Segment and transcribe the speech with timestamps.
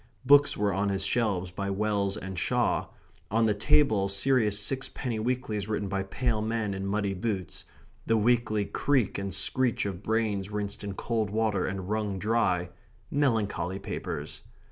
[0.25, 2.87] Books were on his shelves by Wells and Shaw;
[3.29, 7.65] on the table serious six penny weeklies written by pale men in muddy boots
[8.07, 12.71] the weekly creak and screech of brains rinsed in cold water and wrung dry
[13.11, 14.41] melancholy papers.